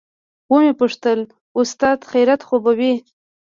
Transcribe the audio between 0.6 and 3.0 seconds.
پوښتل استاده خيريت خو به وي.